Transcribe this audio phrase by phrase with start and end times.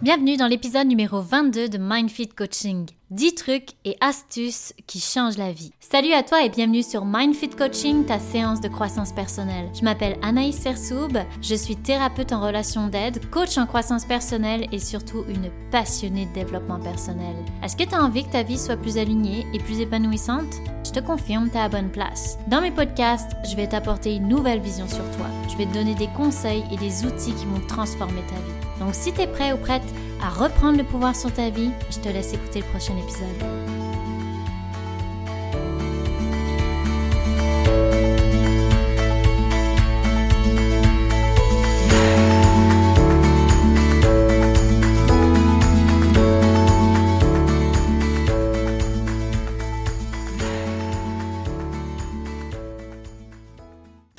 [0.00, 2.86] Bienvenue dans l'épisode numéro 22 de MindFit Coaching.
[3.10, 5.72] 10 trucs et astuces qui changent la vie.
[5.80, 9.68] Salut à toi et bienvenue sur MindFit Coaching, ta séance de croissance personnelle.
[9.74, 14.78] Je m'appelle Anaïs Sersoub, je suis thérapeute en relation d'aide, coach en croissance personnelle et
[14.78, 17.34] surtout une passionnée de développement personnel.
[17.64, 20.60] Est-ce que tu as envie que ta vie soit plus alignée et plus épanouissante?
[20.86, 22.38] Je te confirme, tu à la bonne place.
[22.46, 25.26] Dans mes podcasts, je vais t'apporter une nouvelle vision sur toi.
[25.50, 28.57] Je vais te donner des conseils et des outils qui vont transformer ta vie.
[28.80, 29.82] Donc si tu es prêt ou prête
[30.22, 33.87] à reprendre le pouvoir sur ta vie, je te laisse écouter le prochain épisode.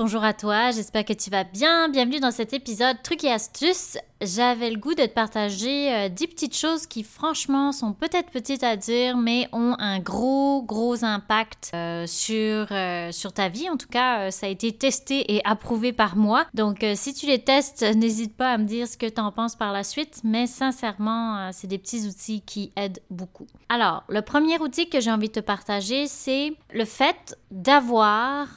[0.09, 1.87] Bonjour à toi, j'espère que tu vas bien.
[1.87, 3.95] Bienvenue dans cet épisode Trucs et astuces.
[4.21, 8.63] J'avais le goût de te partager 10 euh, petites choses qui franchement sont peut-être petites
[8.63, 13.69] à dire mais ont un gros gros impact euh, sur, euh, sur ta vie.
[13.69, 16.47] En tout cas, ça a été testé et approuvé par moi.
[16.55, 19.55] Donc si tu les testes, n'hésite pas à me dire ce que tu en penses
[19.55, 20.21] par la suite.
[20.23, 23.45] Mais sincèrement, c'est des petits outils qui aident beaucoup.
[23.69, 28.47] Alors, le premier outil que j'ai envie de te partager, c'est le fait d'avoir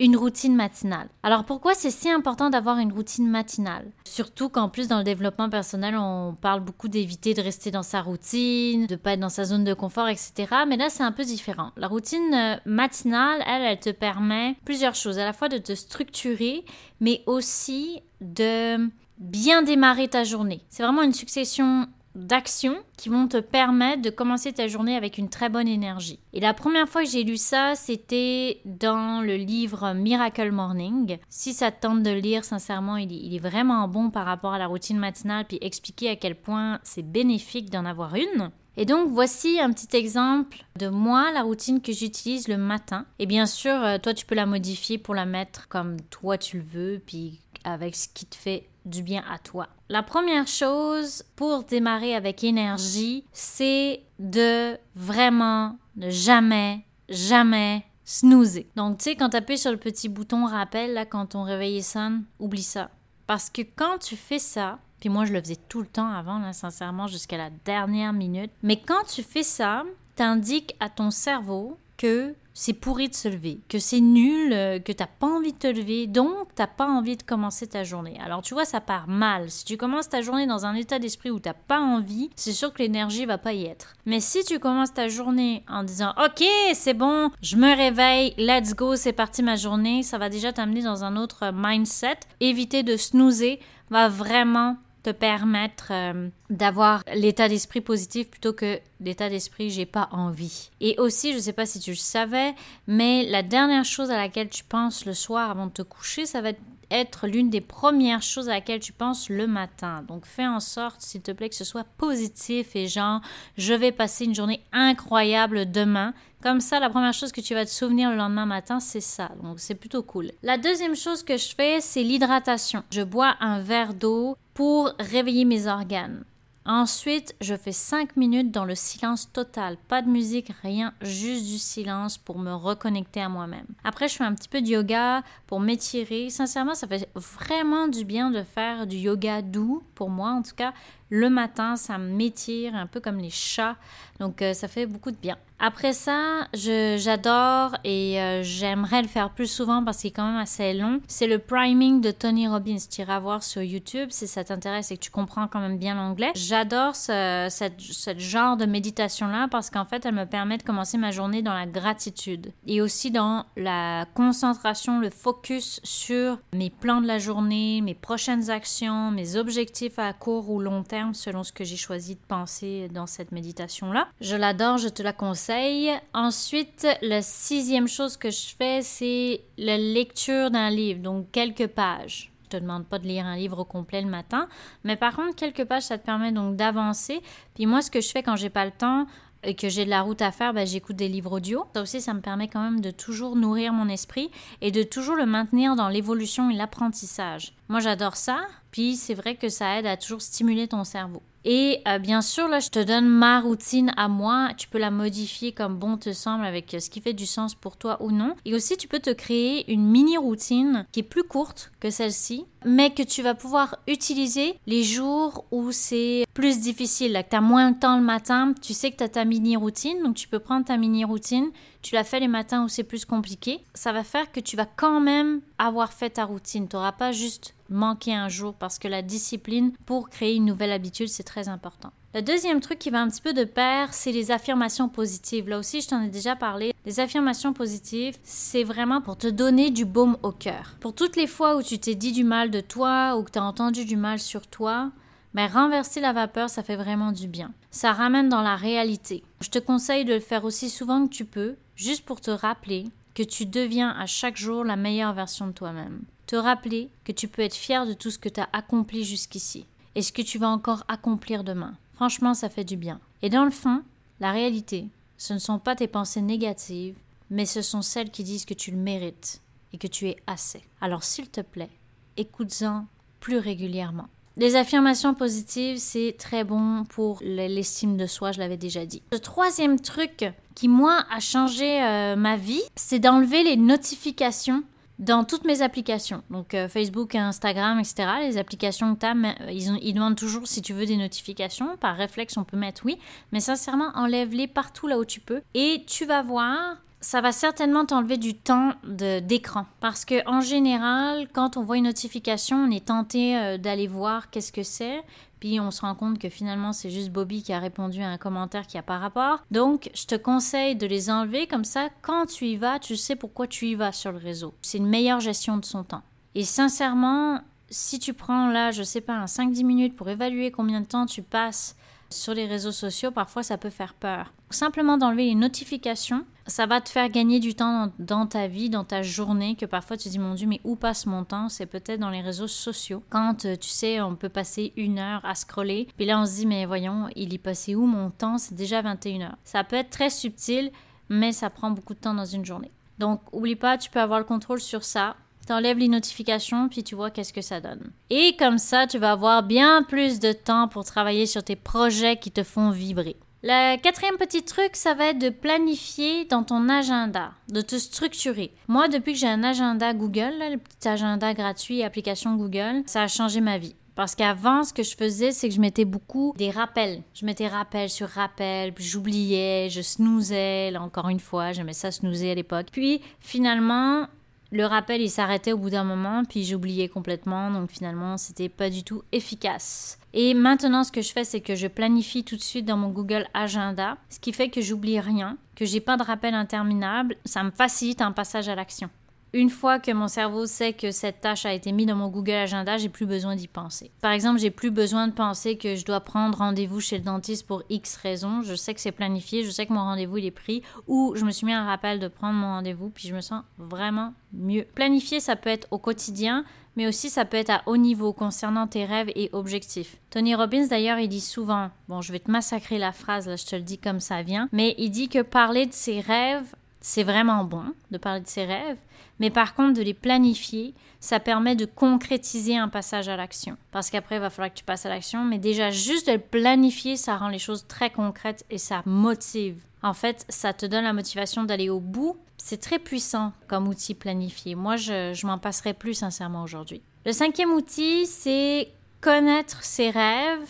[0.00, 1.08] une routine matinale.
[1.22, 3.92] Alors pourquoi c'est si important d'avoir une routine matinale?
[4.04, 8.00] Surtout qu'en plus dans le développement personnel, on parle beaucoup d'éviter de rester dans sa
[8.00, 10.32] routine, de pas être dans sa zone de confort, etc.
[10.66, 11.72] Mais là, c'est un peu différent.
[11.76, 15.74] La routine euh, matinale, elle, elle te permet plusieurs choses, à la fois de te
[15.74, 16.64] structurer,
[17.00, 20.64] mais aussi de bien démarrer ta journée.
[20.70, 25.28] C'est vraiment une succession d'actions qui vont te permettre de commencer ta journée avec une
[25.28, 26.18] très bonne énergie.
[26.32, 31.18] Et la première fois que j'ai lu ça, c'était dans le livre Miracle Morning.
[31.28, 34.58] Si ça te tente de le lire, sincèrement, il est, vraiment bon par rapport à
[34.58, 38.50] la routine matinale, puis expliquer à quel point c'est bénéfique d'en avoir une.
[38.76, 43.06] Et donc voici un petit exemple de moi, la routine que j'utilise le matin.
[43.18, 46.58] Et bien sûr, euh, toi tu peux la modifier pour la mettre comme toi tu
[46.58, 49.68] le veux, puis avec ce qui te fait du bien à toi.
[49.88, 58.66] La première chose pour démarrer avec énergie, c'est de vraiment ne jamais, jamais snoozer.
[58.76, 61.82] Donc, tu sais, quand tu appuies sur le petit bouton rappel, là, quand ton réveil
[61.82, 62.90] sonne, oublie ça.
[63.26, 66.38] Parce que quand tu fais ça, puis moi, je le faisais tout le temps avant,
[66.38, 68.50] là, sincèrement, jusqu'à la dernière minute.
[68.62, 69.84] Mais quand tu fais ça,
[70.16, 74.92] t'indiques à ton cerveau que c'est pourri de se lever, que c'est nul, euh, que
[74.92, 78.18] t'as pas envie de te lever, donc t'as pas envie de commencer ta journée.
[78.22, 79.50] Alors tu vois, ça part mal.
[79.50, 82.72] Si tu commences ta journée dans un état d'esprit où t'as pas envie, c'est sûr
[82.72, 83.94] que l'énergie va pas y être.
[84.06, 86.44] Mais si tu commences ta journée en disant OK,
[86.74, 90.82] c'est bon, je me réveille, let's go, c'est parti ma journée, ça va déjà t'amener
[90.82, 92.18] dans un autre mindset.
[92.40, 93.58] Éviter de snoozer
[93.90, 100.08] va vraiment te permettre euh, d'avoir l'état d'esprit positif plutôt que l'état d'esprit j'ai pas
[100.12, 100.70] envie.
[100.80, 102.54] Et aussi, je sais pas si tu le savais,
[102.86, 106.40] mais la dernière chose à laquelle tu penses le soir avant de te coucher, ça
[106.40, 106.50] va
[106.90, 110.04] être l'une des premières choses à laquelle tu penses le matin.
[110.08, 113.20] Donc fais en sorte, s'il te plaît, que ce soit positif et genre,
[113.56, 116.14] je vais passer une journée incroyable demain.
[116.42, 119.30] Comme ça, la première chose que tu vas te souvenir le lendemain matin, c'est ça.
[119.42, 120.32] Donc c'est plutôt cool.
[120.42, 122.82] La deuxième chose que je fais, c'est l'hydratation.
[122.90, 126.24] Je bois un verre d'eau pour réveiller mes organes.
[126.66, 129.76] Ensuite, je fais 5 minutes dans le silence total.
[129.88, 133.66] Pas de musique, rien, juste du silence pour me reconnecter à moi-même.
[133.82, 136.28] Après, je fais un petit peu de yoga pour m'étirer.
[136.28, 140.54] Sincèrement, ça fait vraiment du bien de faire du yoga doux, pour moi en tout
[140.54, 140.72] cas.
[141.10, 143.76] Le matin, ça m'étire un peu comme les chats.
[144.20, 145.36] Donc, euh, ça fait beaucoup de bien.
[145.58, 150.40] Après ça, j'adore et euh, j'aimerais le faire plus souvent parce qu'il est quand même
[150.40, 151.00] assez long.
[151.06, 152.78] C'est le priming de Tony Robbins.
[152.90, 155.94] Tu iras voir sur YouTube si ça t'intéresse et que tu comprends quand même bien
[155.94, 156.30] l'anglais.
[156.34, 161.10] J'adore ce cette, genre de méditation-là parce qu'en fait, elle me permet de commencer ma
[161.10, 167.06] journée dans la gratitude et aussi dans la concentration, le focus sur mes plans de
[167.06, 171.64] la journée, mes prochaines actions, mes objectifs à court ou long terme selon ce que
[171.64, 174.08] j'ai choisi de penser dans cette méditation-là.
[174.20, 179.78] Je l'adore, je te la conseille Ensuite, la sixième chose que je fais, c'est la
[179.78, 182.30] lecture d'un livre, donc quelques pages.
[182.44, 184.48] Je te demande pas de lire un livre complet le matin,
[184.82, 187.20] mais par contre, quelques pages, ça te permet donc d'avancer.
[187.54, 189.06] Puis moi, ce que je fais quand j'ai pas le temps,
[189.42, 191.64] et que j'ai de la route à faire, ben, j'écoute des livres audio.
[191.74, 195.16] Ça aussi, ça me permet quand même de toujours nourrir mon esprit et de toujours
[195.16, 197.54] le maintenir dans l'évolution et l'apprentissage.
[197.68, 198.40] Moi, j'adore ça.
[198.70, 201.22] Puis c'est vrai que ça aide à toujours stimuler ton cerveau.
[201.44, 204.50] Et euh, bien sûr, là, je te donne ma routine à moi.
[204.56, 207.54] Tu peux la modifier comme bon te semble avec euh, ce qui fait du sens
[207.54, 208.34] pour toi ou non.
[208.44, 212.44] Et aussi, tu peux te créer une mini routine qui est plus courte que celle-ci,
[212.64, 217.36] mais que tu vas pouvoir utiliser les jours où c'est plus difficile, là, que tu
[217.36, 218.52] as moins de temps le matin.
[218.60, 221.50] Tu sais que tu as ta mini routine, donc tu peux prendre ta mini routine.
[221.82, 223.60] Tu la fais les matins où c'est plus compliqué.
[223.74, 226.68] Ça va faire que tu vas quand même avoir fait ta routine.
[226.68, 230.72] Tu n'auras pas juste manquer un jour parce que la discipline pour créer une nouvelle
[230.72, 231.92] habitude, c'est très important.
[232.12, 235.48] Le deuxième truc qui va un petit peu de pair, c'est les affirmations positives.
[235.48, 236.74] Là aussi, je t'en ai déjà parlé.
[236.84, 240.74] Les affirmations positives, c'est vraiment pour te donner du baume au cœur.
[240.80, 243.38] Pour toutes les fois où tu t'es dit du mal de toi ou que tu
[243.38, 244.90] as entendu du mal sur toi,
[245.34, 247.52] mais renverser la vapeur, ça fait vraiment du bien.
[247.70, 249.22] Ça ramène dans la réalité.
[249.40, 252.84] Je te conseille de le faire aussi souvent que tu peux, juste pour te rappeler
[253.14, 257.26] que tu deviens à chaque jour la meilleure version de toi-même te rappeler que tu
[257.26, 259.66] peux être fier de tout ce que tu as accompli jusqu'ici
[259.96, 261.76] et ce que tu vas encore accomplir demain.
[261.94, 263.00] Franchement, ça fait du bien.
[263.20, 263.82] Et dans le fond,
[264.20, 264.86] la réalité,
[265.18, 266.96] ce ne sont pas tes pensées négatives,
[267.30, 269.42] mais ce sont celles qui disent que tu le mérites
[269.72, 270.62] et que tu es assez.
[270.80, 271.76] Alors s'il te plaît,
[272.16, 272.86] écoute-en
[273.18, 274.08] plus régulièrement.
[274.36, 279.02] Les affirmations positives, c'est très bon pour l'estime de soi, je l'avais déjà dit.
[279.12, 284.62] Le troisième truc qui, moi, a changé euh, ma vie, c'est d'enlever les notifications
[285.00, 289.50] dans toutes mes applications, donc euh, Facebook, Instagram, etc., les applications que tu as, euh,
[289.50, 291.78] ils, ils, demandent toujours si tu veux des notifications.
[291.78, 292.98] Par réflexe, on peut mettre oui,
[293.32, 295.40] mais sincèrement, enlève-les partout là où tu peux.
[295.54, 299.66] Et tu vas voir, ça va certainement t'enlever du temps d'écran.
[299.80, 304.30] Parce que en général, quand on voit une notification, on est tenté euh, d'aller voir
[304.30, 305.02] qu'est-ce que c'est.
[305.40, 308.18] Puis on se rend compte que finalement c'est juste Bobby qui a répondu à un
[308.18, 309.42] commentaire qui a pas rapport.
[309.50, 311.88] Donc je te conseille de les enlever comme ça.
[312.02, 314.52] Quand tu y vas, tu sais pourquoi tu y vas sur le réseau.
[314.60, 316.02] C'est une meilleure gestion de son temps.
[316.34, 320.82] Et sincèrement, si tu prends là, je sais pas, un 5-10 minutes pour évaluer combien
[320.82, 321.76] de temps tu passes
[322.10, 324.32] sur les réseaux sociaux, parfois ça peut faire peur.
[324.50, 328.84] Simplement d'enlever les notifications, ça va te faire gagner du temps dans, ta vie, dans
[328.84, 331.48] ta journée, que parfois tu te dis mon Dieu, mais où passe mon temps?
[331.48, 333.02] C'est peut-être dans les réseaux sociaux.
[333.08, 336.36] Quand euh, tu sais, on peut passer une heure à scroller, puis là on se
[336.36, 338.36] dit mais voyons, il y passait où mon temps?
[338.36, 339.36] C'est déjà 21 heures.
[339.44, 340.70] Ça peut être très subtil,
[341.08, 342.70] mais ça prend beaucoup de temps dans une journée.
[342.98, 345.16] Donc oublie pas, tu peux avoir le contrôle sur ça.
[345.46, 347.90] T'enlèves les notifications, puis tu vois qu'est-ce que ça donne.
[348.10, 352.18] Et comme ça, tu vas avoir bien plus de temps pour travailler sur tes projets
[352.18, 353.16] qui te font vibrer.
[353.42, 358.52] Le quatrième petit truc, ça va être de planifier dans ton agenda, de te structurer.
[358.68, 363.08] Moi, depuis que j'ai un agenda Google, le petit agenda gratuit, application Google, ça a
[363.08, 363.74] changé ma vie.
[363.94, 367.02] Parce qu'avant, ce que je faisais, c'est que je mettais beaucoup des rappels.
[367.14, 372.32] Je mettais rappel sur rappel, puis j'oubliais, je snoozais, encore une fois, j'aimais ça snoozer
[372.32, 372.66] à l'époque.
[372.70, 374.06] Puis finalement,
[374.52, 378.68] le rappel, il s'arrêtait au bout d'un moment, puis j'oubliais complètement, donc finalement, c'était pas
[378.68, 379.99] du tout efficace.
[380.12, 382.88] Et maintenant, ce que je fais, c'est que je planifie tout de suite dans mon
[382.88, 387.42] Google Agenda, ce qui fait que j'oublie rien, que j'ai pas de rappel interminable, ça
[387.42, 388.90] me facilite un passage à l'action.
[389.32, 392.32] Une fois que mon cerveau sait que cette tâche a été mise dans mon Google
[392.32, 393.92] Agenda, j'ai plus besoin d'y penser.
[394.00, 397.46] Par exemple, j'ai plus besoin de penser que je dois prendre rendez-vous chez le dentiste
[397.46, 398.42] pour X raisons.
[398.42, 401.30] Je sais que c'est planifié, je sais que mon rendez-vous est pris, ou je me
[401.30, 404.66] suis mis un rappel de prendre mon rendez-vous, puis je me sens vraiment mieux.
[404.74, 406.44] Planifier, ça peut être au quotidien,
[406.80, 409.98] mais aussi ça peut être à haut niveau concernant tes rêves et objectifs.
[410.08, 413.44] Tony Robbins d'ailleurs, il dit souvent, bon, je vais te massacrer la phrase, là, je
[413.44, 417.02] te le dis comme ça vient, mais il dit que parler de ses rêves, c'est
[417.02, 418.78] vraiment bon de parler de ses rêves,
[419.18, 423.58] mais par contre, de les planifier, ça permet de concrétiser un passage à l'action.
[423.72, 426.18] Parce qu'après, il va falloir que tu passes à l'action, mais déjà, juste de le
[426.18, 429.60] planifier, ça rend les choses très concrètes et ça motive.
[429.82, 432.18] En fait, ça te donne la motivation d'aller au bout.
[432.36, 434.54] C'est très puissant comme outil planifié.
[434.54, 436.82] Moi, je, je m'en passerai plus sincèrement aujourd'hui.
[437.06, 440.48] Le cinquième outil, c'est connaître ses rêves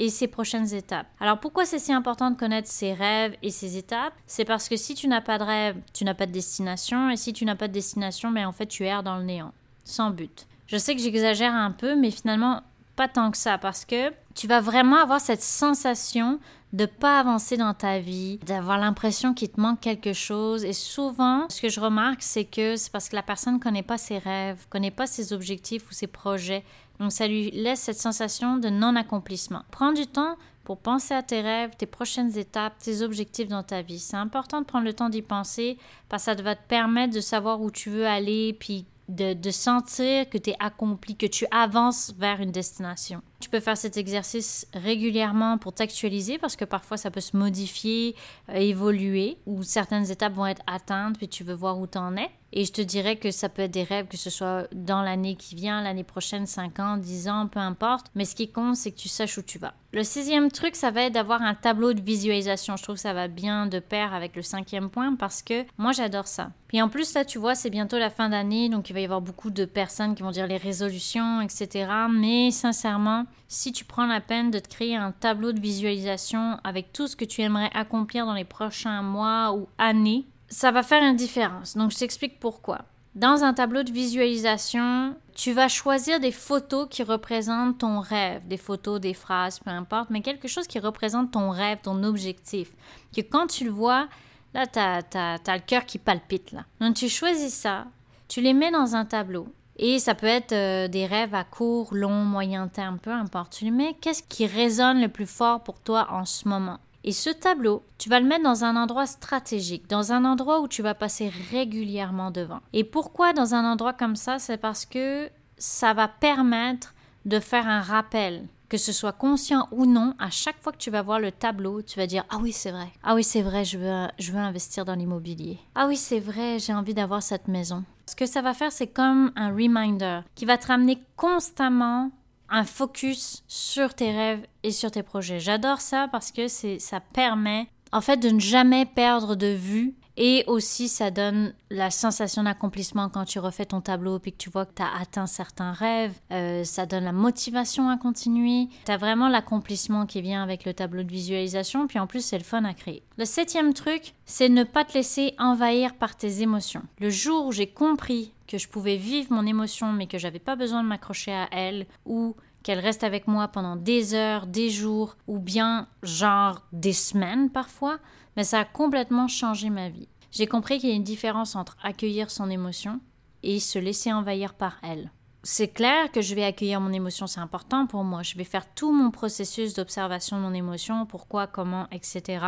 [0.00, 1.06] et ses prochaines étapes.
[1.20, 4.14] Alors pourquoi c'est si important de connaître ses rêves et ses étapes?
[4.26, 7.16] C'est parce que si tu n'as pas de rêve, tu n'as pas de destination, et
[7.16, 9.52] si tu n'as pas de destination, mais ben, en fait tu erres dans le néant,
[9.84, 10.46] sans but.
[10.66, 12.62] Je sais que j'exagère un peu, mais finalement
[12.96, 16.40] pas tant que ça, parce que tu vas vraiment avoir cette sensation
[16.72, 20.64] de pas avancer dans ta vie, d'avoir l'impression qu'il te manque quelque chose.
[20.64, 23.82] Et souvent, ce que je remarque, c'est que c'est parce que la personne ne connaît
[23.82, 26.64] pas ses rêves, connaît pas ses objectifs ou ses projets.
[27.00, 29.60] Donc ça lui laisse cette sensation de non-accomplissement.
[29.70, 33.82] Prends du temps pour penser à tes rêves, tes prochaines étapes, tes objectifs dans ta
[33.82, 33.98] vie.
[33.98, 35.76] C'est important de prendre le temps d'y penser
[36.08, 40.30] parce que ça va te permettre de savoir où tu veux aller, puis de, sentir
[40.30, 43.20] que tu es accompli, que tu avances vers une destination.
[43.40, 48.14] Tu peux faire cet exercice régulièrement pour t'actualiser parce que parfois ça peut se modifier,
[48.50, 52.16] euh, évoluer, ou certaines étapes vont être atteintes, puis tu veux voir où tu en
[52.16, 52.30] es.
[52.52, 55.36] Et je te dirais que ça peut être des rêves, que ce soit dans l'année
[55.36, 58.06] qui vient, l'année prochaine, 5 ans, 10 ans, peu importe.
[58.14, 59.74] Mais ce qui compte, c'est que tu saches où tu vas.
[59.92, 62.76] Le sixième truc, ça va être d'avoir un tableau de visualisation.
[62.76, 65.92] Je trouve que ça va bien de pair avec le cinquième point parce que moi,
[65.92, 66.50] j'adore ça.
[66.68, 69.04] Puis en plus, là, tu vois, c'est bientôt la fin d'année, donc il va y
[69.04, 71.90] avoir beaucoup de personnes qui vont dire les résolutions, etc.
[72.08, 76.92] Mais sincèrement, si tu prends la peine de te créer un tableau de visualisation avec
[76.92, 81.02] tout ce que tu aimerais accomplir dans les prochains mois ou années, ça va faire
[81.02, 81.76] une différence.
[81.76, 82.82] Donc, je t'explique pourquoi.
[83.14, 88.56] Dans un tableau de visualisation, tu vas choisir des photos qui représentent ton rêve, des
[88.56, 92.70] photos, des phrases, peu importe, mais quelque chose qui représente ton rêve, ton objectif.
[93.14, 94.08] Que quand tu le vois,
[94.54, 96.52] là, tu as, le cœur qui palpite.
[96.52, 96.64] Là.
[96.80, 97.86] Donc, tu choisis ça,
[98.28, 99.48] tu les mets dans un tableau.
[99.76, 103.54] Et ça peut être euh, des rêves à court, long, moyen terme, peu importe.
[103.54, 106.78] Tu les mets, qu'est-ce qui résonne le plus fort pour toi en ce moment?
[107.04, 110.68] Et ce tableau, tu vas le mettre dans un endroit stratégique, dans un endroit où
[110.68, 112.60] tu vas passer régulièrement devant.
[112.72, 114.38] Et pourquoi dans un endroit comme ça?
[114.38, 119.86] C'est parce que ça va permettre de faire un rappel, que ce soit conscient ou
[119.86, 122.52] non, à chaque fois que tu vas voir le tableau, tu vas dire Ah oui,
[122.52, 122.88] c'est vrai.
[123.02, 125.58] Ah oui, c'est vrai, je veux, je investir dans l'immobilier.
[125.74, 127.84] Ah oui, c'est vrai, j'ai envie d'avoir cette maison.
[128.06, 132.10] Ce que ça va faire, c'est comme un reminder qui va te ramener constamment
[132.50, 135.40] un focus sur tes rêves et sur tes projets.
[135.40, 140.44] J'adore ça parce que ça permet en fait de ne jamais perdre de vue et
[140.46, 144.66] aussi ça donne la sensation d'accomplissement quand tu refais ton tableau puis que tu vois
[144.66, 146.12] que tu as atteint certains rêves.
[146.30, 148.68] Euh, ça donne la motivation à continuer.
[148.84, 152.38] Tu as vraiment l'accomplissement qui vient avec le tableau de visualisation puis en plus c'est
[152.38, 153.02] le fun à créer.
[153.16, 156.82] Le septième truc, c'est ne pas te laisser envahir par tes émotions.
[156.98, 160.56] Le jour où j'ai compris que je pouvais vivre mon émotion mais que j'avais pas
[160.56, 165.16] besoin de m'accrocher à elle ou qu'elle reste avec moi pendant des heures, des jours
[165.28, 168.00] ou bien genre des semaines parfois,
[168.36, 170.08] mais ça a complètement changé ma vie.
[170.32, 173.00] J'ai compris qu'il y a une différence entre accueillir son émotion
[173.44, 175.12] et se laisser envahir par elle.
[175.42, 178.22] C'est clair que je vais accueillir mon émotion, c'est important pour moi.
[178.22, 182.44] Je vais faire tout mon processus d'observation de mon émotion, pourquoi, comment, etc.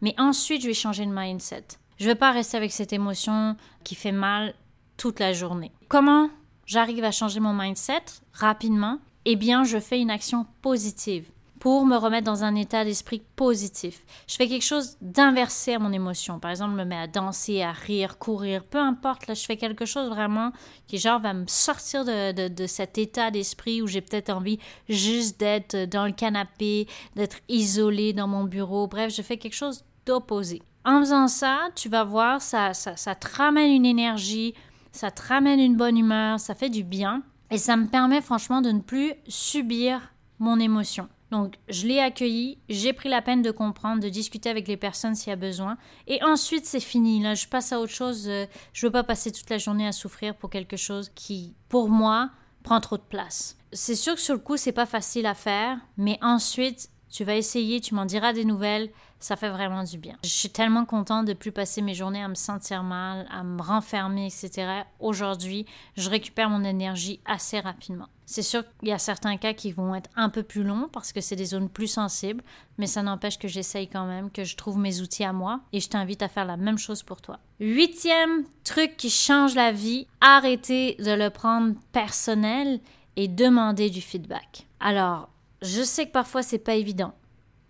[0.00, 1.64] Mais ensuite, je vais changer de mindset.
[1.98, 4.54] Je ne vais pas rester avec cette émotion qui fait mal
[5.02, 5.72] toute la journée.
[5.88, 6.30] Comment
[6.64, 9.00] j'arrive à changer mon mindset rapidement?
[9.24, 11.28] Eh bien, je fais une action positive
[11.58, 14.04] pour me remettre dans un état d'esprit positif.
[14.28, 16.38] Je fais quelque chose d'inversé à mon émotion.
[16.38, 19.26] Par exemple, je me mets à danser, à rire, courir, peu importe.
[19.26, 20.52] Là, je fais quelque chose vraiment
[20.86, 25.40] qui, genre, va me sortir de, de cet état d'esprit où j'ai peut-être envie juste
[25.40, 28.86] d'être dans le canapé, d'être isolé dans mon bureau.
[28.86, 30.62] Bref, je fais quelque chose d'opposé.
[30.84, 34.54] En faisant ça, tu vas voir, ça, ça, ça te ramène une énergie,
[34.92, 38.62] ça te ramène une bonne humeur, ça fait du bien et ça me permet franchement
[38.62, 41.08] de ne plus subir mon émotion.
[41.30, 45.14] Donc, je l'ai accueilli, j'ai pris la peine de comprendre, de discuter avec les personnes
[45.14, 45.78] s'il y a besoin.
[46.06, 47.22] Et ensuite, c'est fini.
[47.22, 48.28] Là, je passe à autre chose.
[48.28, 48.44] Euh,
[48.74, 52.30] je veux pas passer toute la journée à souffrir pour quelque chose qui, pour moi,
[52.62, 53.56] prend trop de place.
[53.72, 57.36] C'est sûr que sur le coup, c'est pas facile à faire, mais ensuite, tu vas
[57.36, 58.90] essayer, tu m'en diras des nouvelles,
[59.20, 60.16] ça fait vraiment du bien.
[60.24, 63.62] Je suis tellement contente de plus passer mes journées à me sentir mal, à me
[63.62, 64.82] renfermer, etc.
[64.98, 65.66] Aujourd'hui,
[65.96, 68.08] je récupère mon énergie assez rapidement.
[68.24, 71.12] C'est sûr qu'il y a certains cas qui vont être un peu plus longs parce
[71.12, 72.42] que c'est des zones plus sensibles,
[72.78, 75.80] mais ça n'empêche que j'essaye quand même, que je trouve mes outils à moi et
[75.80, 77.38] je t'invite à faire la même chose pour toi.
[77.60, 82.80] Huitième truc qui change la vie, arrêter de le prendre personnel
[83.16, 84.66] et demander du feedback.
[84.80, 85.28] Alors,
[85.62, 87.14] je sais que parfois c'est pas évident,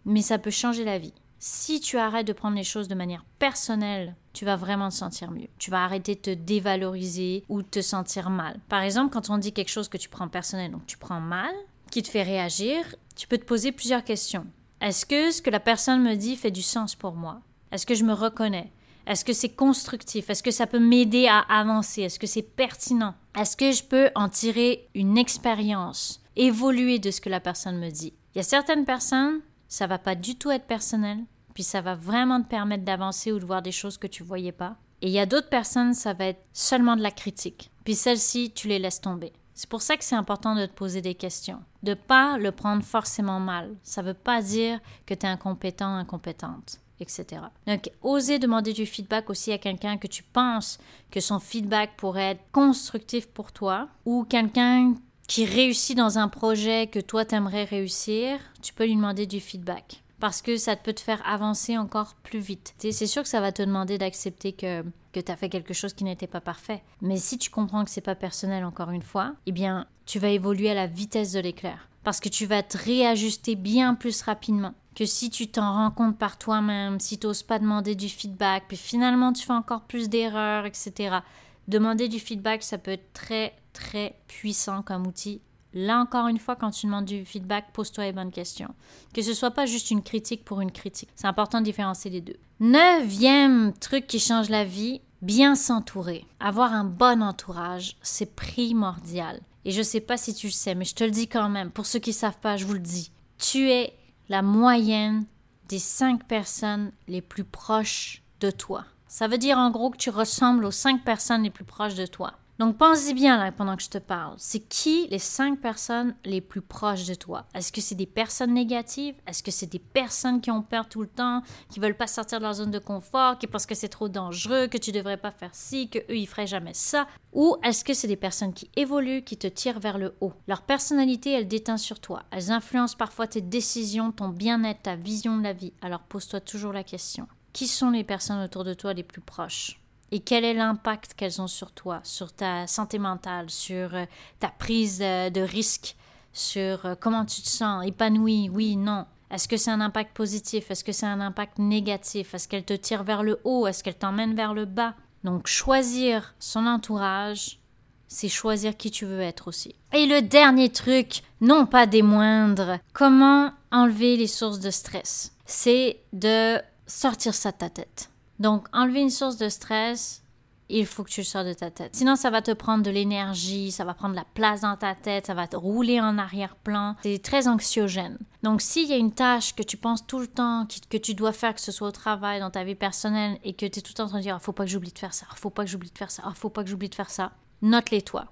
[0.04, 1.14] mais ça peut changer la vie.
[1.38, 5.30] Si tu arrêtes de prendre les choses de manière personnelle, tu vas vraiment te sentir
[5.30, 5.48] mieux.
[5.58, 8.60] Tu vas arrêter de te dévaloriser ou de te sentir mal.
[8.68, 11.52] Par exemple, quand on dit quelque chose que tu prends personnel, donc tu prends mal,
[11.90, 14.46] qui te fait réagir, tu peux te poser plusieurs questions.
[14.80, 17.40] Est-ce que ce que la personne me dit fait du sens pour moi?
[17.72, 18.70] Est-ce que je me reconnais?
[19.06, 20.30] Est-ce que c'est constructif?
[20.30, 22.02] Est-ce que ça peut m'aider à avancer?
[22.02, 23.14] Est-ce que c'est pertinent?
[23.38, 27.90] Est-ce que je peux en tirer une expérience évoluer de ce que la personne me
[27.90, 28.14] dit?
[28.34, 31.18] Il y a certaines personnes, ça va pas du tout être personnel,
[31.54, 34.52] puis ça va vraiment te permettre d'avancer ou de voir des choses que tu voyais
[34.52, 34.76] pas.
[35.02, 37.70] Et il y a d'autres personnes, ça va être seulement de la critique.
[37.84, 39.32] Puis celles-ci, tu les laisses tomber.
[39.54, 42.82] C'est pour ça que c'est important de te poser des questions, de pas le prendre
[42.82, 43.76] forcément mal.
[43.82, 47.42] Ça veut pas dire que tu es incompétent, incompétente, etc.
[47.66, 50.78] Donc, oser demander du feedback aussi à quelqu'un que tu penses
[51.10, 54.94] que son feedback pourrait être constructif pour toi, ou quelqu'un
[55.28, 60.02] qui réussit dans un projet que toi t'aimerais réussir, tu peux lui demander du feedback
[60.22, 62.74] parce que ça peut te faire avancer encore plus vite.
[62.78, 65.94] C'est sûr que ça va te demander d'accepter que, que tu as fait quelque chose
[65.94, 66.80] qui n'était pas parfait.
[67.00, 70.28] Mais si tu comprends que c'est pas personnel encore une fois, eh bien, tu vas
[70.28, 71.88] évoluer à la vitesse de l'éclair.
[72.04, 76.18] Parce que tu vas te réajuster bien plus rapidement que si tu t'en rends compte
[76.18, 80.08] par toi-même, si tu n'oses pas demander du feedback, puis finalement tu fais encore plus
[80.08, 81.20] d'erreurs, etc
[81.68, 85.40] Demander du feedback, ça peut être très, très puissant comme outil.
[85.74, 88.74] Là encore une fois, quand tu demandes du feedback, pose-toi les bonnes questions.
[89.14, 91.08] Que ce soit pas juste une critique pour une critique.
[91.14, 92.36] C'est important de différencier les deux.
[92.60, 96.26] Neuvième truc qui change la vie, bien s'entourer.
[96.40, 99.40] Avoir un bon entourage, c'est primordial.
[99.64, 101.70] Et je sais pas si tu le sais, mais je te le dis quand même.
[101.70, 103.12] Pour ceux qui savent pas, je vous le dis.
[103.38, 103.94] Tu es
[104.32, 105.26] la moyenne
[105.68, 108.86] des cinq personnes les plus proches de toi.
[109.06, 112.06] Ça veut dire en gros que tu ressembles aux cinq personnes les plus proches de
[112.06, 112.32] toi.
[112.58, 114.34] Donc pense-y bien là pendant que je te parle.
[114.36, 117.46] C'est qui les cinq personnes les plus proches de toi?
[117.54, 119.14] Est-ce que c'est des personnes négatives?
[119.26, 122.38] Est-ce que c'est des personnes qui ont peur tout le temps, qui veulent pas sortir
[122.38, 125.30] de leur zone de confort, qui pensent que c'est trop dangereux, que tu devrais pas
[125.30, 127.06] faire ci, que eux ils feraient jamais ça?
[127.32, 130.34] Ou est-ce que c'est des personnes qui évoluent, qui te tirent vers le haut?
[130.46, 132.22] Leur personnalité, elle déteint sur toi.
[132.30, 135.72] Elles influencent parfois tes décisions, ton bien-être, ta vision de la vie.
[135.80, 137.26] Alors pose-toi toujours la question.
[137.52, 139.81] Qui sont les personnes autour de toi les plus proches?
[140.12, 144.04] Et quel est l'impact qu'elles ont sur toi, sur ta santé mentale, sur euh,
[144.38, 145.96] ta prise de risque,
[146.32, 149.06] sur euh, comment tu te sens, épanoui, oui, non.
[149.30, 150.70] Est-ce que c'est un impact positif?
[150.70, 152.34] Est-ce que c'est un impact négatif?
[152.34, 153.66] Est-ce qu'elle te tire vers le haut?
[153.66, 154.94] Est-ce qu'elle t'emmène vers le bas?
[155.24, 157.58] Donc choisir son entourage,
[158.06, 159.74] c'est choisir qui tu veux être aussi.
[159.94, 165.32] Et le dernier truc, non pas des moindres, comment enlever les sources de stress?
[165.46, 168.11] C'est de sortir ça de ta tête.
[168.42, 170.24] Donc, enlever une source de stress,
[170.68, 171.94] il faut que tu le sors de ta tête.
[171.94, 175.26] Sinon, ça va te prendre de l'énergie, ça va prendre la place dans ta tête,
[175.26, 176.96] ça va te rouler en arrière-plan.
[177.04, 178.18] C'est très anxiogène.
[178.42, 181.32] Donc, s'il y a une tâche que tu penses tout le temps, que tu dois
[181.32, 183.92] faire, que ce soit au travail, dans ta vie personnelle, et que tu es tout
[183.92, 185.34] le temps en train de dire, ah, faut pas que j'oublie de faire ça, ah,
[185.36, 187.30] faut pas que j'oublie de faire ça, ah, faut pas que j'oublie de faire ça,
[187.62, 188.24] note-les toi.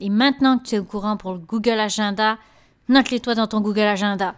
[0.00, 2.38] Et maintenant que tu es au courant pour le Google Agenda,
[2.88, 4.34] note-les toi dans ton Google Agenda.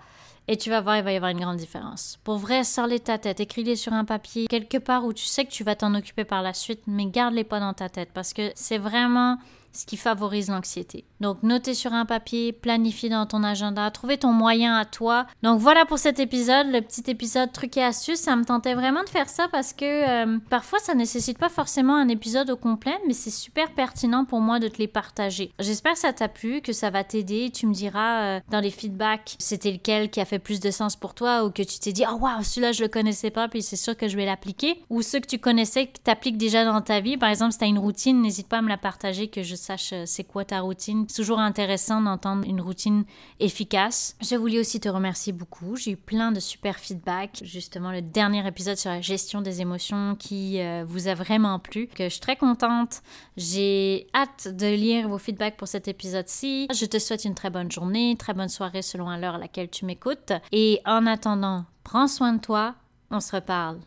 [0.49, 2.19] Et tu vas voir, il va y avoir une grande différence.
[2.25, 5.51] Pour vrai, sors-les ta tête, écris-les sur un papier, quelque part où tu sais que
[5.51, 8.51] tu vas t'en occuper par la suite, mais garde-les pas dans ta tête parce que
[8.55, 9.39] c'est vraiment
[9.73, 11.05] ce qui favorise l'anxiété.
[11.21, 15.27] Donc, notez sur un papier, planifier dans ton agenda, trouver ton moyen à toi.
[15.43, 18.21] Donc, voilà pour cet épisode, le petit épisode truc et astuces.
[18.21, 21.97] Ça me tentait vraiment de faire ça parce que euh, parfois, ça nécessite pas forcément
[21.97, 25.53] un épisode au complet, mais c'est super pertinent pour moi de te les partager.
[25.59, 27.51] J'espère que ça t'a plu, que ça va t'aider.
[27.51, 30.97] Tu me diras euh, dans les feedbacks c'était lequel qui a fait plus de sens
[30.97, 33.63] pour toi ou que tu t'es dit, oh waouh, celui-là, je le connaissais pas, puis
[33.63, 34.83] c'est sûr que je vais l'appliquer.
[34.91, 37.17] Ou ceux que tu connaissais, que tu appliques déjà dans ta vie.
[37.17, 39.55] Par exemple, si tu as une routine, n'hésite pas à me la partager, que je
[39.61, 41.05] sache euh, c'est quoi ta routine.
[41.09, 43.05] C'est toujours intéressant d'entendre une routine
[43.39, 44.17] efficace.
[44.21, 45.77] Je voulais aussi te remercier beaucoup.
[45.77, 47.41] J'ai eu plein de super feedback.
[47.43, 51.87] Justement, le dernier épisode sur la gestion des émotions qui euh, vous a vraiment plu.
[51.87, 53.03] Que je suis très contente.
[53.37, 56.67] J'ai hâte de lire vos feedbacks pour cet épisode-ci.
[56.73, 59.85] Je te souhaite une très bonne journée, très bonne soirée selon l'heure à laquelle tu
[59.85, 60.33] m'écoutes.
[60.53, 62.75] Et en attendant, prends soin de toi.
[63.11, 63.81] On se reparle.